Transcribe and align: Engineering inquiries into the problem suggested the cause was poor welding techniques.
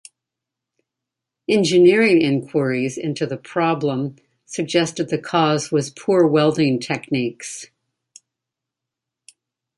Engineering 1.47 2.23
inquiries 2.23 2.97
into 2.97 3.27
the 3.27 3.37
problem 3.37 4.15
suggested 4.47 5.09
the 5.09 5.19
cause 5.19 5.71
was 5.71 5.91
poor 5.91 6.25
welding 6.25 6.79
techniques. 6.79 7.67